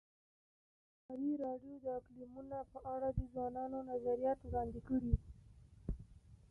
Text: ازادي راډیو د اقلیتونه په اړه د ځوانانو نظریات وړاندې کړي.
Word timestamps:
ازادي 1.13 1.31
راډیو 1.45 1.75
د 1.83 1.85
اقلیتونه 1.99 2.57
په 2.71 2.79
اړه 2.93 3.09
د 3.13 3.19
ځوانانو 3.33 3.77
نظریات 3.91 4.39
وړاندې 4.41 4.79
کړي. 4.87 5.13